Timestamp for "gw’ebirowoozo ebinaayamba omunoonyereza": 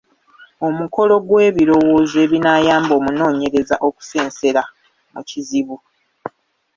1.27-3.75